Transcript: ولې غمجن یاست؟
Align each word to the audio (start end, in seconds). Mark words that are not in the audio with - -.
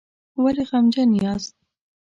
ولې 0.41 0.63
غمجن 0.69 1.09
یاست؟ 1.23 1.53